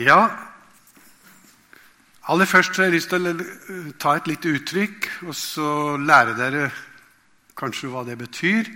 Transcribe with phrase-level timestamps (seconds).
[0.00, 0.30] Ja,
[2.24, 3.32] aller først har jeg lyst til å
[4.00, 6.70] ta et lite uttrykk, og så lære dere
[7.60, 8.70] kanskje hva det betyr.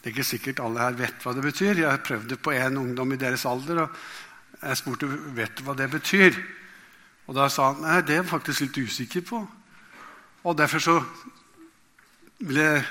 [0.00, 1.82] Det er ikke sikkert alle her vet hva det betyr.
[1.82, 3.82] Jeg har prøvd det på en ungdom i deres alder.
[3.84, 6.40] og Jeg spurte vet du hva det betyr.
[7.28, 9.44] Og da sa han nei, det er jeg faktisk litt usikker på.
[10.48, 10.98] Og Derfor så
[12.40, 12.84] vil jeg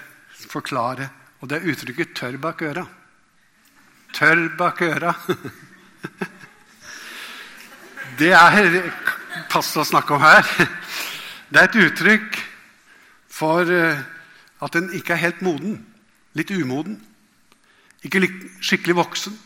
[0.45, 1.09] forklare.
[1.41, 2.87] Og det er uttrykket 'tørr bak øra'.
[4.13, 5.15] Tørr bak øra.
[8.17, 8.87] Det er
[9.51, 10.47] passe å snakke om her.
[11.53, 12.37] Det er et uttrykk
[13.29, 13.99] for eh,
[14.65, 15.77] at en ikke er helt moden.
[16.37, 16.97] Litt umoden.
[18.01, 18.23] Ikke
[18.59, 19.37] skikkelig voksen.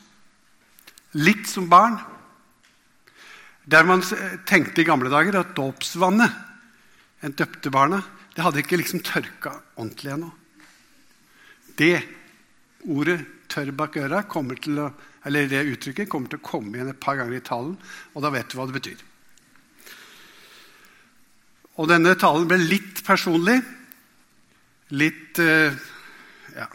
[1.19, 1.99] Litt som barn.
[3.67, 4.05] Der man
[4.47, 6.39] tenkte i gamle dager at dåpsvannet
[7.21, 7.99] en døpte barna,
[8.33, 10.31] det hadde ikke liksom tørka ordentlig ennå.
[11.77, 11.99] Det
[12.87, 13.19] ordet
[13.51, 14.93] 'tørr bak øra' kommer til å
[15.27, 17.75] eller det uttrykket kommer til å komme igjen et par ganger i talen,
[18.15, 19.03] og da vet du hva det betyr.
[21.79, 23.59] Og denne talen ble litt personlig.
[24.91, 25.77] Litt eh,
[26.57, 26.67] ja,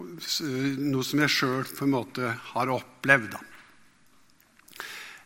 [0.00, 3.36] Noe som jeg sjøl på en måte har opplevd.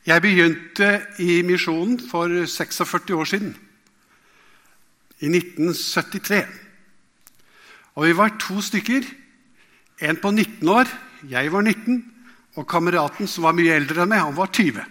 [0.05, 0.89] Jeg begynte
[1.23, 3.55] i misjonen for 46 år siden.
[5.23, 6.43] I 1973.
[7.95, 9.07] Og vi var to stykker.
[10.05, 10.91] En på 19 år,
[11.31, 12.03] jeg var 19,
[12.55, 14.85] og kameraten som var mye eldre enn meg, han var 20.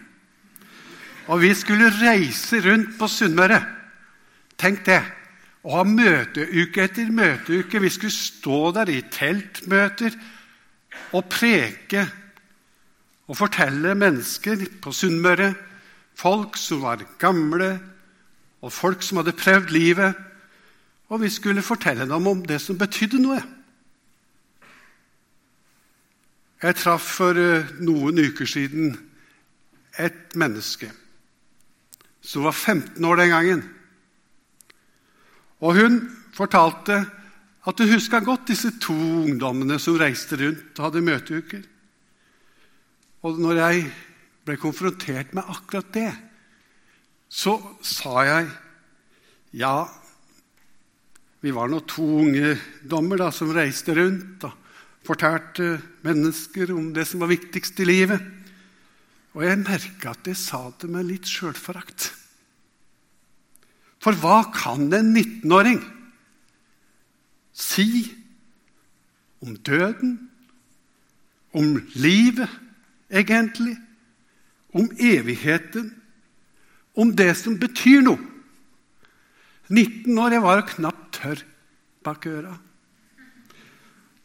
[1.31, 3.61] Og vi skulle reise rundt på Sunnmøre.
[4.59, 4.99] Tenk det.
[5.63, 7.79] Å ha møteuke etter møteuke.
[7.79, 10.17] Vi skulle stå der i teltmøter
[11.15, 12.03] og preke
[13.31, 15.53] og fortelle mennesker på Sunnmøre,
[16.19, 17.77] folk som var gamle,
[18.63, 20.19] og folk som hadde prøvd livet.
[21.11, 23.39] Og vi skulle fortelle dem om det som betydde noe.
[26.63, 28.93] Jeg traff for eh, noen uker siden
[29.99, 30.87] et menneske
[32.23, 33.63] som var 15 år den gangen.
[35.59, 35.99] Og hun
[36.31, 37.01] fortalte
[37.67, 41.67] at hun huska godt disse to ungdommene som reiste rundt og hadde møteuker.
[43.27, 43.83] Og når jeg
[44.47, 46.09] ble konfrontert med akkurat det,
[47.27, 48.49] så sa jeg
[49.59, 49.83] ja,
[51.43, 54.39] vi var nå to ungdommer da, som reiste rundt.
[54.41, 54.55] da,
[55.03, 58.23] fortalte mennesker om det som var viktigst i livet.
[59.33, 62.11] Og jeg merka at jeg sa det med litt sjølforakt.
[64.03, 65.79] For hva kan en 19-åring
[67.53, 68.03] si
[69.43, 70.17] om døden,
[71.53, 72.49] om livet
[73.13, 73.75] egentlig,
[74.73, 75.91] om evigheten,
[76.97, 78.19] om det som betyr noe?
[79.71, 81.43] 19 år, jeg var knapt tørr
[82.03, 82.57] bak øra.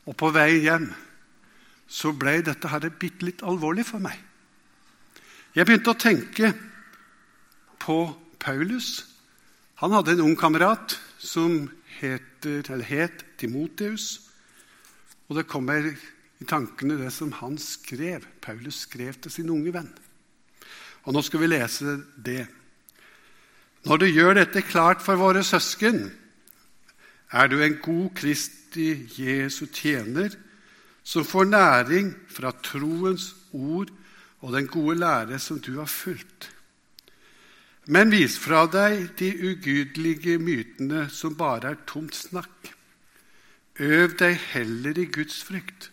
[0.09, 0.89] Og på vei hjem
[1.89, 4.17] så ble dette her bitte litt alvorlig for meg.
[5.57, 6.53] Jeg begynte å tenke
[7.81, 7.99] på
[8.41, 9.07] Paulus.
[9.81, 11.67] Han hadde en ung kamerat som
[11.99, 14.29] heter, het Timoteus.
[15.29, 18.27] Og det kommer i tankene det som han skrev.
[18.45, 19.91] Paulus skrev til sin unge venn.
[21.09, 22.45] Og nå skal vi lese det.
[23.89, 26.09] Når du gjør dette klart for våre søsken,
[27.33, 30.29] er du en god krist Kristi Jesu tjener,
[31.03, 33.89] som får næring fra troens ord
[34.41, 36.51] og den gode lære som du har fulgt.
[37.87, 42.75] Men vis fra deg de ugudelige mytene som bare er tomt snakk.
[43.81, 45.91] Øv deg heller i Guds frykt,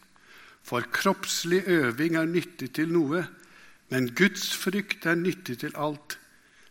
[0.63, 3.24] for kroppslig øving er nyttig til noe,
[3.90, 6.19] men Guds frykt er nyttig til alt.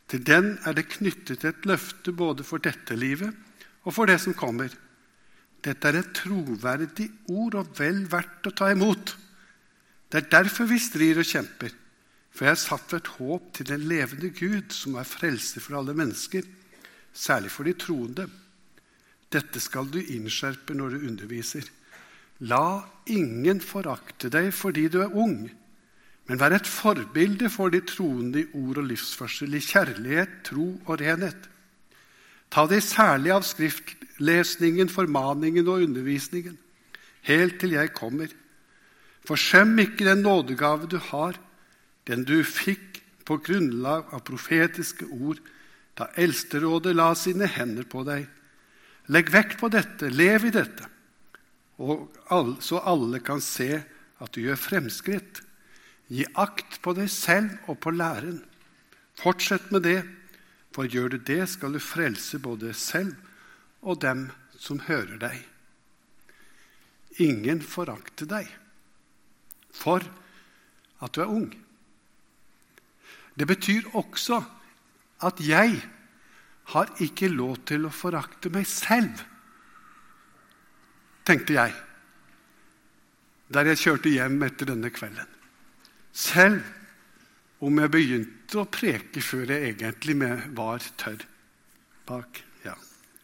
[0.09, 3.33] Til den er det knyttet et løfte både for dette livet
[3.85, 4.73] og for det som kommer.
[5.65, 9.15] Dette er et troverdig ord og vel verdt å ta imot.
[10.13, 11.73] Det er derfor vi strir og kjemper.
[12.35, 15.95] For jeg har satt et håp til den levende Gud, som er frelse for alle
[15.97, 16.43] mennesker,
[17.15, 18.27] særlig for de troende.
[19.31, 21.69] Dette skal du innskjerpe når du underviser.
[22.51, 25.47] La ingen forakte deg fordi du er ung,
[26.27, 31.01] men vær et forbilde for de troende i ord og livsførsel, i kjærlighet, tro og
[31.01, 31.51] renhet.
[32.53, 36.57] Ta deg særlig av skriftlesningen, formaningen og undervisningen,
[37.29, 38.33] helt til jeg kommer.
[39.25, 41.39] Forsøm ikke den nådegave du har,
[42.09, 45.41] den du fikk på grunnlag av profetiske ord
[45.97, 48.27] da Eldsterådet la sine hender på deg.
[49.15, 50.89] Legg vekt på dette, lev i dette,
[51.79, 53.83] alle, så alle kan se
[54.23, 55.41] at du gjør fremskritt.
[56.13, 58.43] Gi akt på deg selv og på læren.
[59.19, 60.01] Fortsett med det
[60.75, 63.15] for gjør du det, skal du frelse både selv
[63.85, 64.27] og dem
[64.59, 65.39] som hører deg.
[67.23, 68.51] Ingen forakter deg
[69.75, 70.03] for
[71.05, 71.51] at du er ung.
[73.35, 74.41] Det betyr også
[75.27, 75.79] at jeg
[76.75, 79.21] har ikke lov til å forakte meg selv,
[81.25, 81.75] tenkte jeg
[83.55, 85.29] der jeg kjørte hjem etter denne kvelden.
[86.15, 86.63] Selv
[87.65, 90.17] om jeg begynte å preke før jeg egentlig
[90.57, 91.23] var tørr
[92.05, 92.75] bak ja,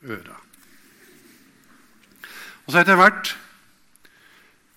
[0.08, 0.38] øra.
[2.64, 3.34] Og så etter hvert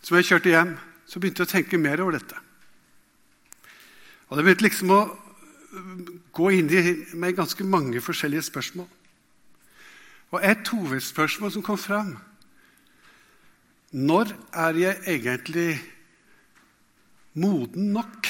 [0.04, 0.74] som jeg kjørte hjem,
[1.08, 2.40] så begynte jeg å tenke mer over dette.
[4.28, 5.02] Og det begynte liksom å
[6.36, 6.84] gå inn i
[7.20, 8.90] meg ganske mange forskjellige spørsmål.
[10.34, 12.16] Og et hovedspørsmål som kom fram
[13.94, 15.78] Når er jeg egentlig
[17.38, 18.26] moden nok,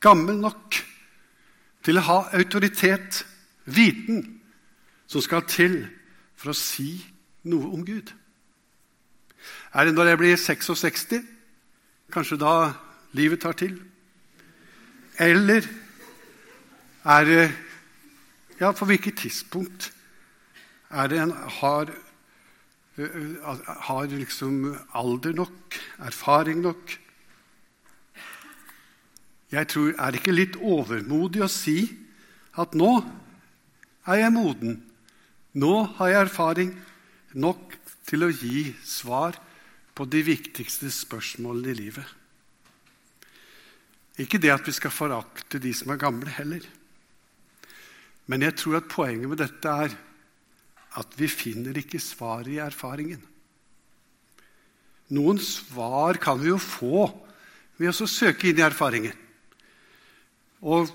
[0.00, 0.80] gammel nok,
[1.84, 3.24] til å ha autoritet,
[3.64, 4.24] viten,
[5.06, 5.82] som skal til
[6.38, 6.92] for å si
[7.48, 8.12] noe om Gud?
[9.72, 11.20] Er det når jeg blir 66?
[12.12, 12.72] Kanskje da
[13.16, 13.78] livet tar til?
[15.18, 15.66] Eller
[17.04, 17.50] er det
[18.60, 19.86] Ja, på hvilket tidspunkt
[20.92, 21.88] er det en har,
[23.88, 26.92] har liksom alder nok, erfaring nok?
[29.50, 31.90] Jeg tror, Er det ikke litt overmodig å si
[32.54, 33.00] at nå
[34.06, 34.78] er jeg moden?
[35.58, 36.70] Nå har jeg erfaring
[37.34, 37.74] nok
[38.06, 39.38] til å gi svar
[39.94, 42.06] på de viktigste spørsmålene i livet.
[44.22, 46.62] Ikke det at vi skal forakte de som er gamle, heller.
[48.30, 49.96] Men jeg tror at poenget med dette er
[51.00, 53.22] at vi finner ikke svaret i erfaringen.
[55.10, 57.08] Noen svar kan vi jo få
[57.80, 59.16] ved å søke inn i erfaringen.
[60.60, 60.90] Og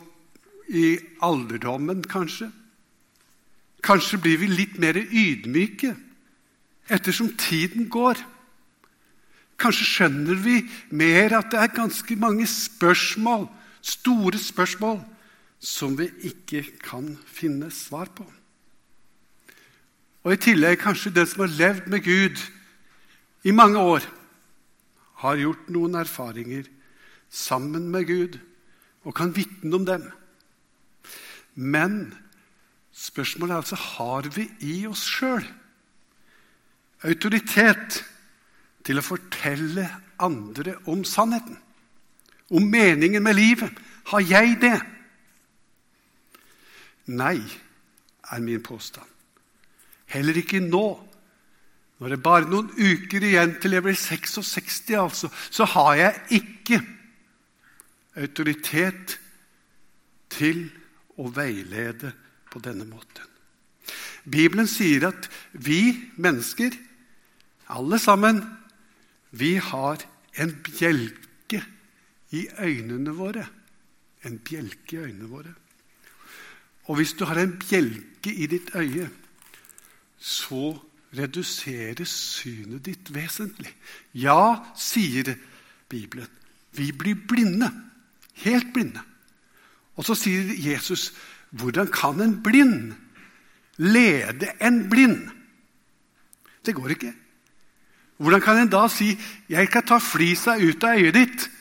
[0.70, 2.50] i alderdommen, kanskje.
[3.86, 5.94] Kanskje blir vi litt mer ydmyke
[6.90, 8.18] ettersom tiden går.
[9.62, 10.60] Kanskje skjønner vi
[10.94, 13.48] mer at det er ganske mange spørsmål,
[13.82, 15.00] store spørsmål,
[15.60, 18.26] som vi ikke kan finne svar på.
[20.26, 22.42] Og i tillegg kanskje den som har levd med Gud
[23.46, 24.06] i mange år,
[25.22, 26.66] har gjort noen erfaringer
[27.30, 28.40] sammen med Gud
[29.06, 30.08] og kan vitne om dem.
[31.56, 32.14] Men
[32.96, 35.46] spørsmålet er altså har vi i oss sjøl
[37.06, 38.02] autoritet
[38.86, 39.86] til å fortelle
[40.22, 41.58] andre om sannheten,
[42.50, 43.82] om meningen med livet.
[44.10, 44.78] Har jeg det?
[47.14, 47.38] Nei,
[48.32, 49.06] er min påstand.
[50.10, 50.86] Heller ikke nå.
[52.00, 56.42] Når det er bare noen uker igjen til jeg blir 66, altså, så har jeg
[56.42, 56.82] ikke
[58.16, 59.18] autoritet
[60.32, 60.68] til
[61.20, 62.12] å veilede
[62.52, 63.24] på denne måten.
[64.26, 66.74] Bibelen sier at vi mennesker,
[67.70, 68.42] alle sammen,
[69.36, 70.02] vi har
[70.42, 71.62] en bjelke
[72.36, 73.46] i øynene våre.
[74.26, 75.54] En bjelke i øynene våre.
[76.90, 79.08] Og hvis du har en bjelke i ditt øye,
[80.18, 80.74] så
[81.16, 83.72] reduseres synet ditt vesentlig.
[84.14, 85.36] Ja, sier
[85.90, 86.30] Bibelen.
[86.76, 87.70] Vi blir blinde.
[88.44, 89.02] Helt blinde.
[89.96, 91.14] Og så sier Jesus,
[91.52, 92.94] 'Hvordan kan en blind
[93.78, 95.30] lede en blind?'
[96.66, 97.14] Det går ikke.
[98.18, 99.18] Hvordan kan en da si
[99.50, 101.52] 'jeg kan ta flisa ut av øyet ditt',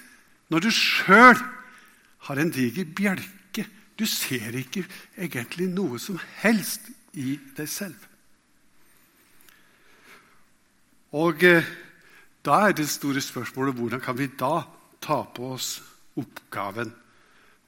[0.51, 1.39] når du sjøl
[2.19, 3.67] har en diger bjelke?
[3.99, 4.85] Du ser ikke
[5.19, 6.81] egentlig noe som helst
[7.13, 7.95] i deg selv.
[11.13, 11.65] Og eh,
[12.45, 14.63] da er det store spørsmålet hvordan kan vi da
[15.01, 15.83] ta på oss
[16.21, 16.93] oppgaven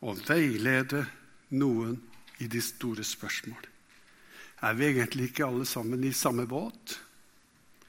[0.03, 1.05] å veilede
[1.57, 1.97] noen
[2.43, 3.73] i de store spørsmål?
[4.65, 6.99] Er vi egentlig ikke alle sammen i samme båt?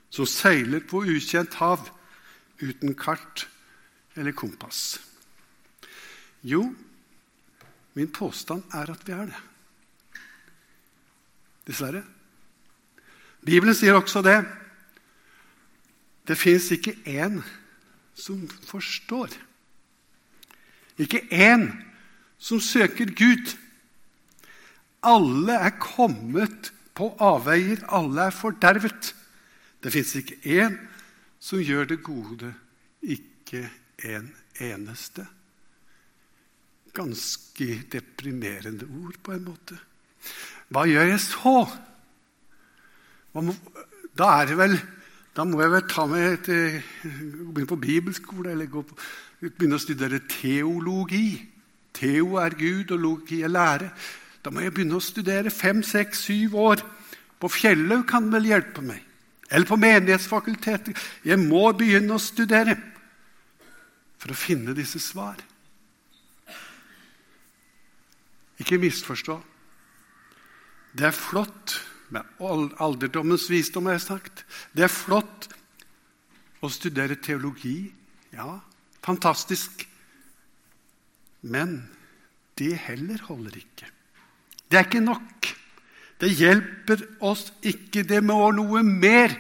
[0.10, 1.90] som seiler på ukjent hav
[2.62, 3.46] uten kart
[4.18, 4.98] eller kompass?
[6.48, 6.64] Jo,
[7.98, 9.42] min påstand er at vi er det.
[11.68, 12.04] Dessverre.
[13.44, 14.40] Bibelen sier også det.
[16.28, 17.42] Det fins ikke én
[18.18, 19.34] som forstår.
[20.98, 21.70] Ikke én
[22.38, 23.54] som søker Gud.
[25.06, 29.14] Alle er kommet på avveier, alle er fordervet.
[29.84, 30.78] Det fins ikke én
[31.40, 32.50] som gjør det gode,
[33.02, 33.68] ikke
[34.10, 35.28] en eneste.
[36.98, 39.78] Ganske deprimerende ord, på en måte.
[40.74, 41.58] Hva gjør jeg så?
[44.18, 44.80] Da er det vel
[45.38, 48.82] da må jeg vel ta meg et, eh, begynne på bibelskole eller på,
[49.40, 51.38] begynne å studere teologi.
[51.94, 53.92] Teo er Gud, og logi er lære.
[54.42, 56.82] Da må jeg begynne å studere fem, seks, syv år.
[57.40, 59.04] På Fjellaug kan vel hjelpe meg.
[59.52, 60.98] Eller på Menighetsfakultetet.
[61.24, 62.76] Jeg må begynne å studere
[64.18, 65.38] for å finne disse svar.
[68.58, 69.38] Ikke misforstå.
[70.98, 71.78] Det er flott
[72.14, 74.44] med alderdommens visdom, har jeg sagt.
[74.72, 75.50] Det er flott
[76.64, 77.92] å studere teologi.
[78.36, 78.60] Ja,
[79.04, 79.86] fantastisk.
[81.48, 81.80] Men
[82.58, 83.90] det heller holder ikke.
[84.68, 85.52] Det er ikke nok.
[86.18, 88.04] Det hjelper oss ikke.
[88.08, 89.36] Det må noe mer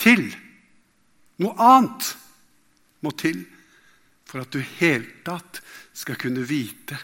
[0.00, 0.28] til.
[1.42, 2.12] Noe annet
[3.02, 3.42] må til
[4.28, 5.60] for at du i hele tatt
[5.96, 6.96] skal kunne vite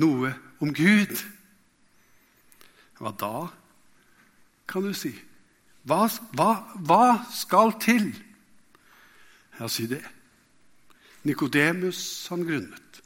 [0.00, 0.32] noe
[0.64, 1.12] om Gud.
[2.98, 3.34] Hva da,
[4.74, 5.12] kan du si?
[5.86, 6.50] Hva, hva,
[6.82, 8.08] hva skal til?
[9.60, 10.02] Ja, si det.
[11.22, 12.00] Nikodemus,
[12.32, 12.98] han grunnet.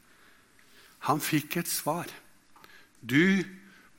[1.10, 2.08] Han fikk et svar.
[3.04, 3.44] Du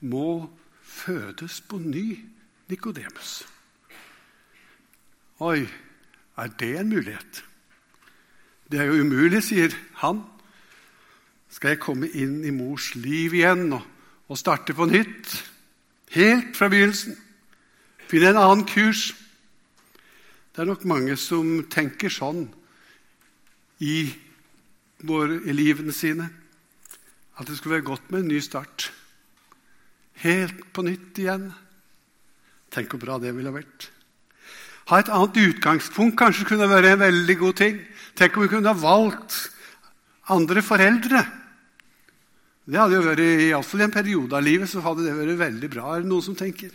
[0.01, 0.49] må
[0.81, 2.17] fødes på ny,
[2.69, 3.43] Nikodemus.
[5.39, 5.61] Oi,
[6.37, 7.43] er det en mulighet?
[8.71, 10.25] Det er jo umulig, sier han.
[11.49, 13.85] Skal jeg komme inn i mors liv igjen og,
[14.29, 15.33] og starte på nytt?
[16.17, 17.28] Helt fra begynnelsen?
[18.09, 19.11] Finne en annen kurs?
[20.49, 22.47] Det er nok mange som tenker sånn
[23.85, 24.09] i,
[25.05, 26.25] våre, i livene sine.
[27.39, 28.89] At det skulle være godt med en ny start.
[30.25, 31.51] Helt på nytt igjen.
[32.73, 33.91] Tenk hvor bra det ville vært.
[34.89, 37.79] Ha et annet utgangspunkt kanskje kunne være en veldig god ting.
[38.17, 39.37] Tenk om vi kunne ha valgt
[40.33, 41.23] andre foreldre.
[42.69, 45.69] Det hadde jo vært, Iallfall i en periode av livet så hadde det vært veldig
[45.77, 45.93] bra.
[45.93, 46.73] Er det noen som tenker?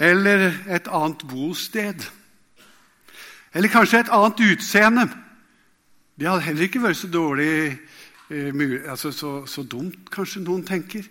[0.00, 2.06] Eller et annet bosted.
[3.52, 5.06] Eller kanskje et annet utseende.
[6.16, 7.78] Det hadde heller ikke vært så dårlig,
[8.30, 11.04] eh, altså så, så dumt, kanskje noen tenker.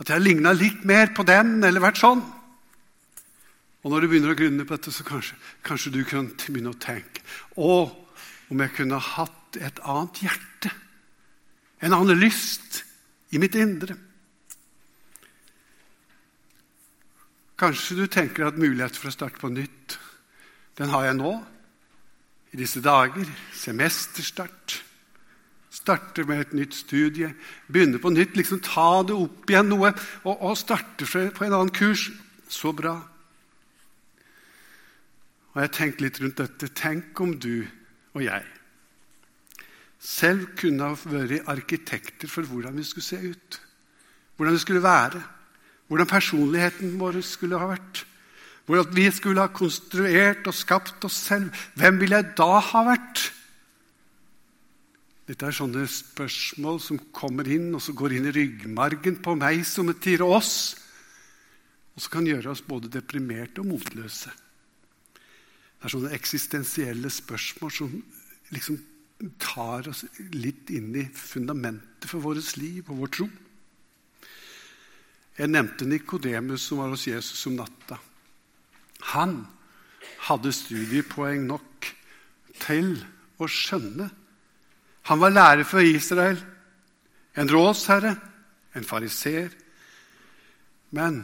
[0.00, 2.20] At jeg ligna litt mer på den, eller vært sånn.
[3.86, 6.80] Og når du begynner å grunne på dette, så kanskje, kanskje du kan begynne å
[6.80, 7.22] tenke
[7.54, 7.86] Å,
[8.50, 10.72] om jeg kunne hatt et annet hjerte,
[11.80, 12.82] en annen lyst
[13.30, 13.94] i mitt indre.
[17.56, 19.96] Kanskje du tenker at mulighet for å starte på nytt,
[20.76, 21.32] den har jeg nå,
[22.52, 23.28] i disse dager.
[23.56, 24.82] Semesterstart.
[25.72, 27.32] Starte med et nytt studie.
[27.68, 28.36] Begynne på nytt.
[28.36, 29.92] liksom Ta det opp igjen noe
[30.24, 32.08] og, og starte på en annen kurs.
[32.48, 32.94] Så bra.
[35.54, 36.68] Og Jeg tenkte litt rundt dette.
[36.76, 37.66] Tenk om du
[38.16, 38.44] og jeg
[40.06, 43.60] selv kunne ha vært arkitekter for hvordan vi skulle se ut.
[44.36, 45.22] Hvordan vi skulle være.
[45.86, 48.02] Hvordan personligheten vår skulle ha vært.
[48.66, 51.54] Hvordan vi skulle ha konstruert og skapt oss selv.
[51.78, 53.28] Hvem ville jeg da ha vært?
[55.26, 59.64] Dette er sånne spørsmål som kommer inn og så går inn i ryggmargen på meg
[59.66, 60.76] som et til oss,
[61.96, 64.30] og som kan gjøre oss både deprimerte og motløse.
[64.30, 67.96] Det er sånne eksistensielle spørsmål som
[68.54, 68.78] liksom
[69.42, 70.04] tar oss
[70.36, 73.28] litt inn i fundamentet for vårt liv og vår tro.
[75.36, 77.98] Jeg nevnte Nikodemus som var hos Jesus om natta.
[79.12, 79.42] Han
[80.28, 81.90] hadde studiepoeng nok
[82.62, 82.94] til
[83.36, 84.08] å skjønne
[85.06, 86.38] han var lærer for Israel,
[87.38, 88.16] en rådsherre,
[88.74, 89.52] en fariser.
[90.98, 91.20] Men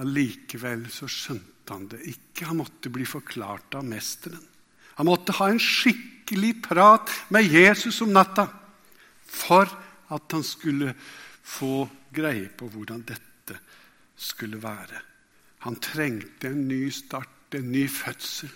[0.00, 2.46] allikevel så skjønte han det ikke.
[2.48, 4.40] Han måtte bli forklart av mesteren.
[4.96, 8.46] Han måtte ha en skikkelig prat med Jesus om natta
[9.28, 9.68] for
[10.14, 11.84] at han skulle få
[12.16, 13.35] greie på hvordan dette
[14.16, 15.00] skulle være.
[15.66, 18.50] Han trengte en ny start, en ny fødsel,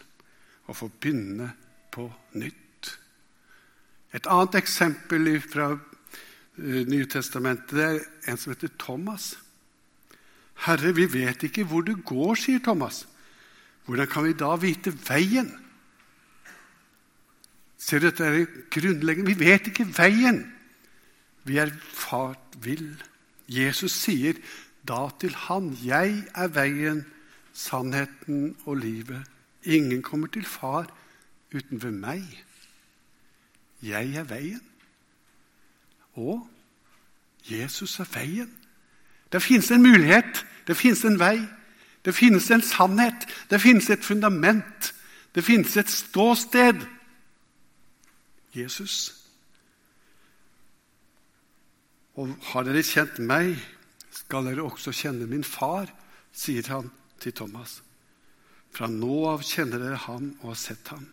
[0.69, 1.51] å få begynne
[1.93, 2.07] på
[2.39, 2.91] nytt.
[4.15, 8.01] Et annet eksempel fra eh, Nytestamentet er
[8.31, 9.37] en som heter Thomas.
[10.61, 13.07] 'Herre, vi vet ikke hvor du går', sier Thomas.
[13.87, 15.57] 'Hvordan kan vi da vite veien?'
[17.81, 19.31] Ser du, dette er grunnleggende.
[19.33, 20.45] Vi vet ikke veien.
[21.49, 22.93] Vi er fart vill.
[23.49, 24.37] Jesus sier
[24.89, 27.07] da til han, 'Jeg er veien,
[27.53, 29.27] sannheten og livet.'
[29.63, 30.87] Ingen kommer til far
[31.55, 32.45] uten ved meg.
[33.83, 34.71] 'Jeg er veien'.
[36.13, 36.51] Og
[37.51, 38.57] Jesus er veien.
[39.33, 41.39] Det finnes en mulighet, det finnes en vei,
[42.05, 44.95] det finnes en sannhet, det finnes et fundament,
[45.35, 46.87] det finnes et ståsted.
[48.55, 49.15] Jesus.
[52.15, 53.55] Og har dere kjent meg,
[54.11, 55.91] skal dere også kjenne min far,
[56.33, 56.91] sier han
[57.23, 57.81] til Thomas.
[58.71, 61.07] Fra nå av kjenner dere ham og har sett ham.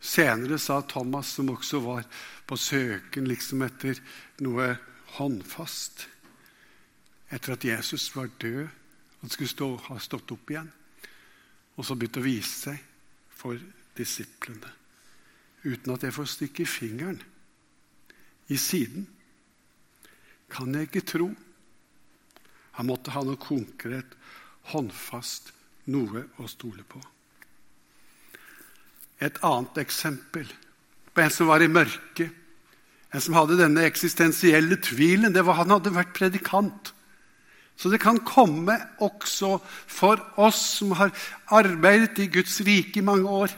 [0.00, 2.06] Senere sa Thomas, som også var
[2.48, 4.00] på søken liksom etter
[4.40, 4.72] noe
[5.18, 6.06] håndfast
[7.30, 8.64] Etter at Jesus var død
[9.20, 10.70] og skulle stå, ha stått opp igjen,
[11.78, 12.80] og så begynte å vise seg
[13.30, 13.60] for
[13.94, 14.72] disiplene
[15.62, 17.20] uten at jeg får stikke fingeren
[18.50, 19.04] i siden,
[20.50, 21.28] kan jeg ikke tro
[22.78, 24.14] Han måtte ha noe konkret,
[24.72, 25.52] håndfast,
[25.90, 27.00] noe å stole på.
[29.20, 30.46] Et annet eksempel
[31.10, 32.30] på en som var i mørket,
[33.10, 36.92] en som hadde denne eksistensielle tvilen, det var han hadde vært predikant.
[37.74, 39.56] Så det kan komme også
[39.88, 41.10] for oss som har
[41.56, 43.54] arbeidet i Guds rike i mange år.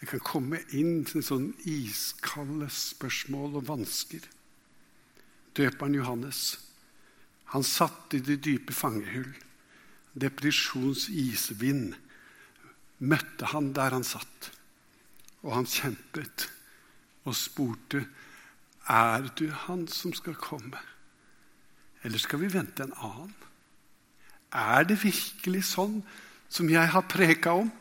[0.00, 4.20] Det kan komme inn til sånn iskalde spørsmål og vansker.
[5.56, 6.42] Døperen Johannes
[7.54, 9.30] han satt i det dype fangehull.
[10.16, 11.94] Depresjons isvind
[12.98, 14.50] møtte han der han satt.
[15.44, 16.48] Og han kjempet
[17.26, 18.06] og spurte
[18.86, 20.78] er du han som skal komme,
[22.06, 23.32] eller skal vi vente en annen?
[24.54, 25.98] Er det virkelig sånn
[26.48, 27.72] som jeg har preka om?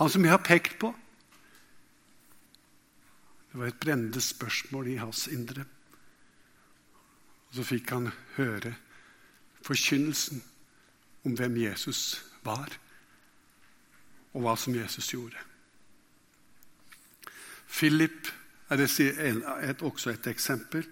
[0.00, 0.94] Han som jeg har pekt på?
[3.50, 5.66] Det var et brennende spørsmål i hans indre.
[7.50, 8.74] Og så fikk han høre
[9.66, 10.42] forkynnelsen
[11.24, 12.70] om hvem Jesus var,
[14.32, 15.36] og hva som Jesus gjorde.
[17.70, 18.30] Philip
[18.70, 20.86] er et, også et eksempel.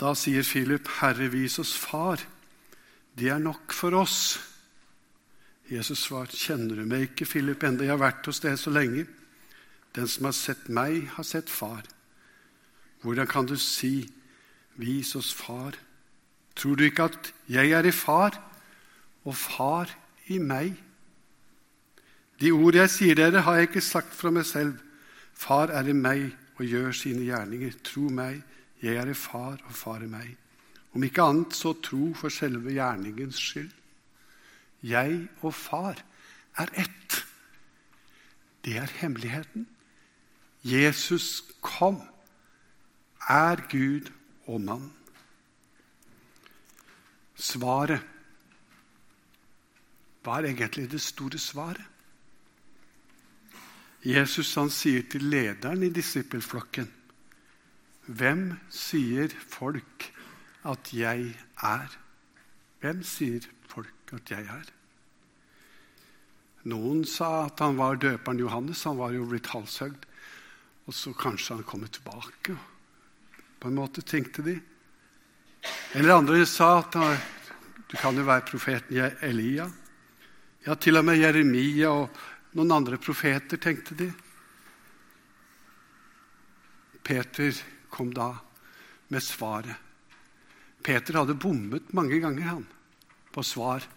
[0.00, 2.20] Da sier Philip, 'Herre, vis oss Far.
[3.18, 4.40] Det er nok for oss.'
[5.70, 9.06] Jesus svar, 'Kjenner du meg ikke, Philip, enda jeg har vært hos deg så lenge?'
[9.94, 11.86] 'Den som har sett meg, har sett Far.'
[13.02, 14.10] Hvordan kan du si,
[14.76, 15.78] 'Vis oss Far'?
[16.56, 18.38] Tror du ikke at jeg er i Far,
[19.24, 19.90] og Far
[20.26, 20.74] i meg?
[22.40, 24.78] De ord jeg sier dere, har jeg ikke sagt fra meg selv.
[25.34, 27.74] Far er i meg og gjør sine gjerninger.
[27.84, 28.42] Tro meg,
[28.82, 30.36] jeg er i Far, og Far i meg.
[30.94, 33.70] Om ikke annet, så tro for selve gjerningens skyld.
[34.82, 35.98] Jeg og Far
[36.58, 37.24] er ett.
[38.64, 39.66] Det er hemmeligheten.
[40.64, 42.00] Jesus kom,
[43.28, 44.12] er Gud
[44.46, 44.90] og mann.
[47.34, 48.10] Svaret
[50.24, 51.82] Hva er egentlig det store svaret?
[54.04, 56.88] Jesus han sier til lederen i disippelflokken
[58.06, 60.10] Hvem sier folk
[60.68, 61.30] at jeg
[61.64, 61.98] er?
[62.80, 64.72] Hvem sier folk at jeg er?
[66.68, 68.84] Noen sa at han var døperen Johannes.
[68.88, 70.04] Han var jo blitt halshøgd.
[70.84, 72.56] Og så kanskje han kommer tilbake.
[73.64, 74.58] På en måte, tenkte de.
[75.96, 76.98] Eller andre sa at
[77.88, 79.64] du kan jo være profeten Elia.
[80.66, 82.18] Ja, til og med Jeremia og
[82.58, 84.10] noen andre profeter, tenkte de.
[87.08, 88.34] Peter kom da
[89.08, 89.80] med svaret.
[90.84, 92.68] Peter hadde bommet mange ganger han,
[93.32, 93.88] på svar.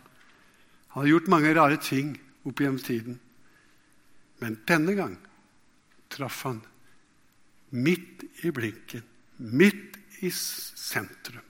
[0.94, 2.16] Han hadde gjort mange rare ting
[2.48, 3.20] opp gjennom tiden.
[4.40, 5.20] Men denne gang
[6.08, 6.64] traff han
[7.76, 9.04] midt i blinken,
[9.38, 11.44] midt i sentrum.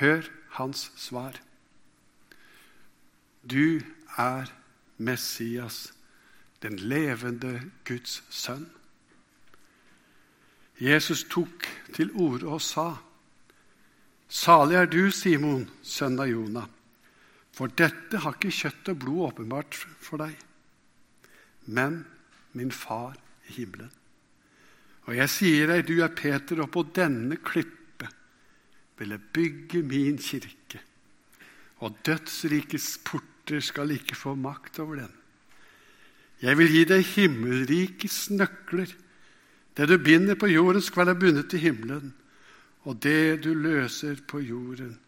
[0.00, 1.36] Hør hans svar.
[3.44, 3.80] Du
[4.16, 4.50] er
[4.96, 5.92] Messias,
[6.62, 8.70] den levende Guds sønn.
[10.80, 12.94] Jesus tok til orde og sa,
[14.28, 16.66] Salig er du, Simon, sønn av Jonah,
[17.54, 20.32] for dette har ikke kjøtt og blod åpenbart for deg,
[21.70, 22.00] men
[22.58, 23.14] min far
[23.46, 23.92] i himmelen.
[25.04, 28.08] Og jeg sier deg, du er Peter, og på denne klippe
[28.98, 30.80] vil jeg bygge min kirke,
[31.84, 35.12] og dødsrikets porter skal ikke få makt over den.
[36.44, 38.90] Jeg vil gi deg himmelrikets nøkler.
[39.74, 42.12] Det du binder på jorden, skal være bundet i himmelen.
[42.84, 44.98] Og det du løser på jorden,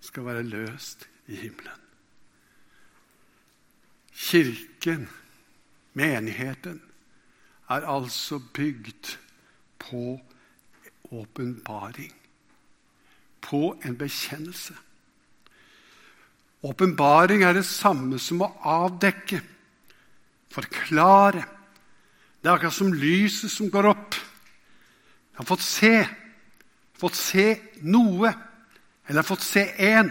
[0.00, 1.84] skal være løst i himmelen.
[4.18, 5.08] Kirken,
[5.94, 6.80] menigheten,
[7.68, 9.18] er altså bygd
[9.78, 10.20] på
[11.10, 12.12] åpenbaring.
[13.40, 14.74] På en bekjennelse.
[16.62, 19.40] Åpenbaring er det samme som å avdekke
[20.50, 21.44] forklare.
[22.42, 24.14] Det er akkurat som lyset som går opp.
[24.14, 25.94] Jeg har fått se.
[26.98, 27.46] Fått se
[27.82, 28.32] noe.
[29.08, 30.10] Eller fått se én.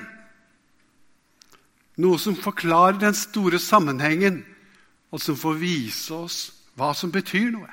[1.97, 4.43] Noe som forklarer den store sammenhengen,
[5.09, 6.37] og som får vise oss
[6.77, 7.71] hva som betyr noe.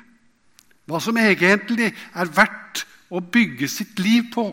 [0.84, 4.46] Hva som egentlig er verdt å bygge sitt liv på.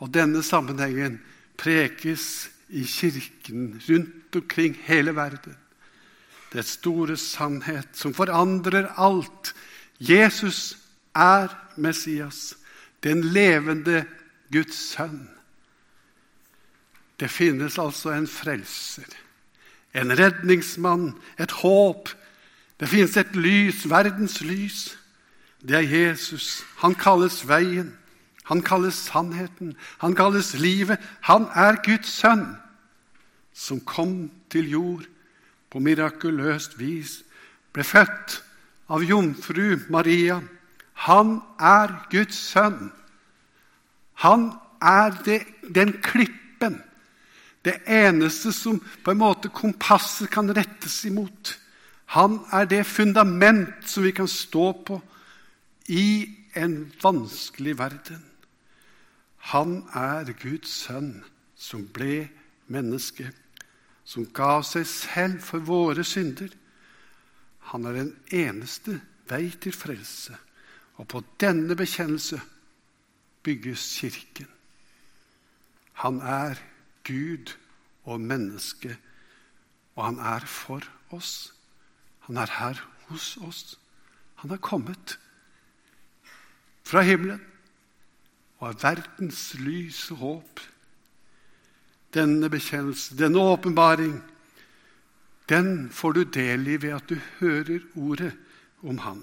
[0.00, 1.18] Og denne sammenhengen
[1.56, 5.56] prekes i kirken rundt omkring hele verden
[6.56, 9.52] det store sannhet som forandrer alt.
[9.98, 10.76] Jesus
[11.14, 12.56] er Messias,
[13.04, 14.04] den levende
[14.52, 15.26] Guds sønn.
[17.20, 19.08] Det finnes altså en frelser,
[19.96, 22.10] en redningsmann, et håp.
[22.80, 24.98] Det finnes et lys, verdens lys.
[25.62, 26.64] Det er Jesus.
[26.82, 27.94] Han kalles veien.
[28.46, 29.74] Han kalles sannheten.
[29.98, 31.00] Han kalles livet.
[31.20, 32.46] Han er Guds sønn,
[33.52, 35.06] som kom til jord
[35.70, 37.18] på mirakuløst vis,
[37.74, 38.38] ble født
[38.92, 40.38] av jomfru Maria.
[41.08, 42.92] Han er Guds sønn.
[44.22, 45.42] Han er det,
[45.74, 46.78] den klippen,
[47.64, 51.56] det eneste som på en måte kompasset kan rettes imot.
[52.14, 55.00] Han er det fundament som vi kan stå på
[55.90, 58.22] i en vanskelig verden.
[59.52, 61.24] Han er Guds sønn
[61.56, 62.28] som ble
[62.72, 63.30] menneske,
[64.06, 66.50] som ga seg selv for våre synder.
[67.72, 70.36] Han er den eneste vei til frelse,
[70.96, 72.40] og på denne bekjennelse
[73.46, 74.48] bygges Kirken.
[76.02, 76.58] Han er
[77.06, 77.54] Gud
[78.04, 78.96] og menneske,
[79.96, 81.55] og han er for oss.
[82.26, 83.76] Han er her hos oss.
[84.42, 85.18] Han er kommet
[86.86, 87.42] fra himmelen
[88.58, 90.62] og er verdens lys og håp.
[92.14, 94.18] Denne bekjennelse, denne åpenbaring,
[95.48, 98.32] den får du del i ved at du hører ordet
[98.82, 99.20] om Han.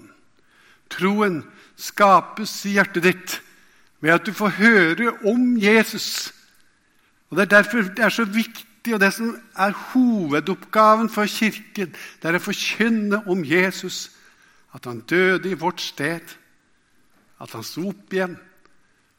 [0.90, 1.42] Troen
[1.76, 3.40] skapes i hjertet ditt
[4.00, 6.32] ved at du får høre om Jesus.
[7.30, 11.94] Og Det er derfor det er så viktig, og det som er hovedoppgaven for Kirken,
[12.20, 14.10] det er å forkynne om Jesus.
[14.74, 16.34] At han døde i vårt sted,
[17.40, 18.34] at han sto opp igjen,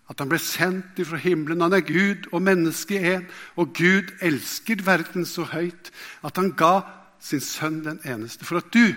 [0.06, 1.64] at han ble sendt ifra himmelen.
[1.66, 3.26] Han er Gud og menneske én,
[3.58, 5.90] og Gud elsker verden så høyt
[6.22, 6.84] at han ga
[7.24, 8.94] sin sønn den eneste, for at du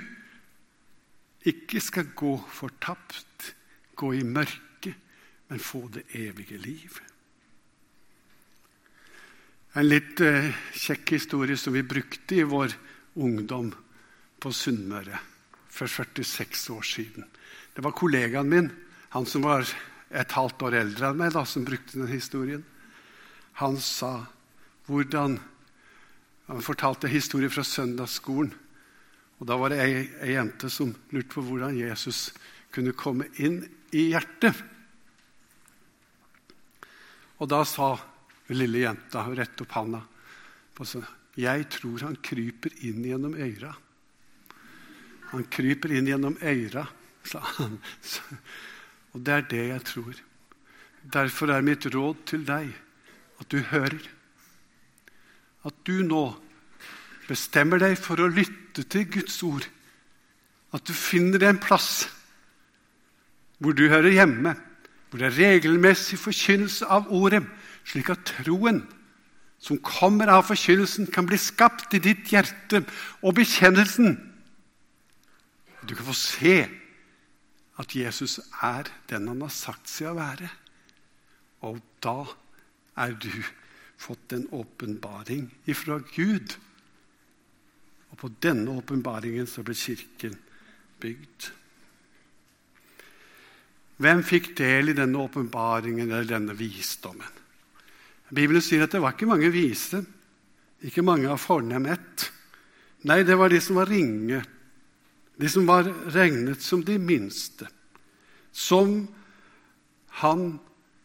[1.48, 3.54] ikke skal gå fortapt,
[3.96, 4.98] gå i mørket,
[5.48, 6.98] men få det evige liv.
[9.78, 12.72] En litt eh, kjekk historie som vi brukte i vår
[13.22, 13.68] ungdom
[14.42, 15.20] på Sunnmøre
[15.70, 17.28] for 46 år siden.
[17.76, 18.72] Det var kollegaen min,
[19.14, 19.62] han som var
[20.10, 22.64] et halvt år eldre enn meg, da, som brukte den historien.
[23.62, 24.26] Han sa
[24.88, 25.38] hvordan
[26.48, 28.54] Han fortalte historier fra søndagsskolen.
[29.36, 32.30] Og Da var det ei, ei jente som lurte på hvordan Jesus
[32.72, 33.58] kunne komme inn
[33.92, 34.56] i hjertet.
[37.36, 37.98] Og da sa
[38.48, 40.02] den lille jenta og rettet opp handa
[41.38, 43.70] jeg tror han kryper inn gjennom øyra.
[45.30, 46.86] Han kryper inn gjennom øyra,
[47.26, 47.78] sa han.
[49.14, 50.20] Og det er det jeg tror.
[51.02, 52.70] Derfor er mitt råd til deg
[53.38, 54.02] at du hører.
[55.66, 56.24] At du nå
[57.28, 59.66] bestemmer deg for å lytte til Guds ord.
[60.74, 62.08] At du finner en plass
[63.58, 64.52] hvor du hører hjemme,
[65.10, 67.42] hvor det er regelmessig forkynnelse av ordet,
[67.88, 68.82] slik at troen
[69.58, 72.84] som kommer av forkynnelsen, kan bli skapt i ditt hjerte,
[73.22, 74.18] og bekjennelsen
[75.88, 76.56] Du kan få se
[77.78, 80.48] at Jesus er den han har sagt seg å være.
[81.64, 82.26] Og da
[82.98, 83.30] er du
[83.96, 86.58] fått en åpenbaring ifra Gud.
[88.10, 90.36] Og på denne åpenbaringen så ble Kirken
[91.00, 91.48] bygd.
[94.02, 97.38] Hvem fikk del i denne åpenbaringen eller denne visdommen?
[98.34, 100.02] Bibelen sier at det var ikke mange vise,
[100.84, 102.28] ikke mange av fornem ett.
[103.08, 104.42] Nei, det var de som var ringe,
[105.38, 107.68] de som var regnet som de minste,
[108.52, 109.06] som
[110.20, 110.58] han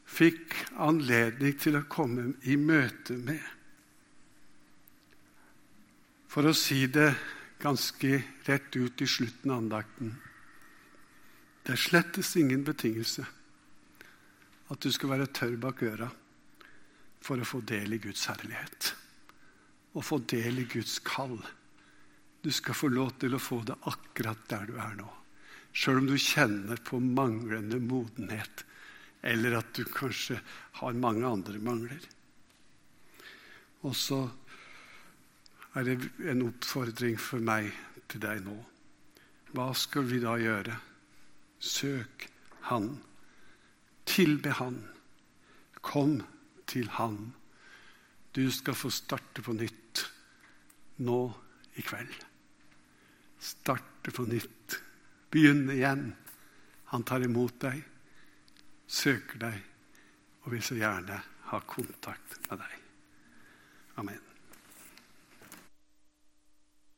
[0.09, 3.43] fikk anledning til å komme i møte med.
[6.33, 7.11] For å si det
[7.61, 10.15] ganske rett ut i slutten av andakten
[11.63, 13.23] Det er slettes ingen betingelse
[14.73, 16.09] at du skal være tørr bak øra
[17.23, 18.93] for å få del i Guds herlighet.
[19.93, 21.37] Og få del i Guds kall.
[22.43, 25.07] Du skal få lov til å få det akkurat der du er nå.
[25.73, 28.65] Sjøl om du kjenner på manglende modenhet,
[29.23, 30.37] eller at du kanskje
[30.81, 32.03] har mange andre mangler.
[33.87, 34.19] Og så
[35.79, 35.95] er det
[36.29, 37.71] en oppfordring for meg
[38.11, 38.57] til deg nå.
[39.53, 40.75] Hva skal vi da gjøre?
[41.63, 42.27] Søk
[42.69, 42.91] Han.
[44.09, 44.77] Tilbe Han.
[45.83, 46.19] Kom
[46.69, 47.33] til Han.
[48.33, 50.05] Du skal få starte på nytt
[51.05, 51.23] nå
[51.77, 52.33] i kveld
[53.43, 54.79] starte på nytt,
[55.31, 56.11] begynne igjen.
[56.93, 57.81] Han tar imot deg,
[58.87, 59.59] søker deg
[60.43, 62.77] og vil så gjerne ha kontakt med deg.
[64.01, 64.32] Amen.